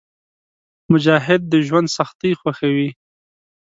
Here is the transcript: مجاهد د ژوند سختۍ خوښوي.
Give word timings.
مجاهد 0.91 1.41
د 1.51 1.53
ژوند 1.67 1.87
سختۍ 1.97 2.31
خوښوي. 2.39 2.89